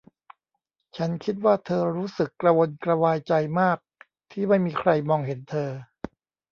[0.97, 3.77] ฉันคิดว่าเธอรู้สึกกระวนกระวายใจมาก
[4.31, 5.69] ที่ไม่มีใครมองเห็นเธอ